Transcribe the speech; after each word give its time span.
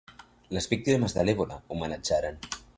Les 0.57 0.67
víctimes 0.71 1.15
de 1.19 1.27
l'èbola, 1.29 1.61
homenatjaran! 1.77 2.45